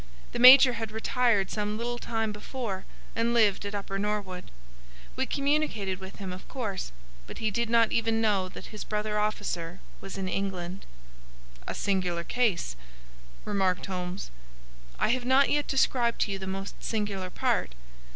The 0.31 0.39
major 0.39 0.73
had 0.73 0.91
retired 0.91 1.51
some 1.51 1.77
little 1.77 1.99
time 1.99 2.31
before, 2.31 2.85
and 3.15 3.35
lived 3.35 3.67
at 3.67 3.75
Upper 3.75 3.99
Norwood. 3.99 4.45
We 5.15 5.27
communicated 5.27 5.99
with 5.99 6.15
him, 6.15 6.33
of 6.33 6.47
course, 6.47 6.91
but 7.27 7.37
he 7.37 7.51
did 7.51 7.69
not 7.69 7.91
even 7.91 8.19
know 8.19 8.49
that 8.49 8.73
his 8.73 8.83
brother 8.83 9.19
officer 9.19 9.79
was 9.99 10.17
in 10.17 10.27
England." 10.27 10.87
"A 11.67 11.75
singular 11.75 12.23
case," 12.23 12.75
remarked 13.45 13.85
Holmes. 13.85 14.31
"I 14.97 15.09
have 15.09 15.23
not 15.25 15.51
yet 15.51 15.67
described 15.67 16.19
to 16.21 16.31
you 16.31 16.39
the 16.39 16.47
most 16.47 16.83
singular 16.83 17.29
part. 17.29 17.75